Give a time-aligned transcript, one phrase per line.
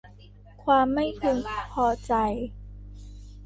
[0.63, 1.37] ความไม่พึง
[1.73, 2.13] พอใจ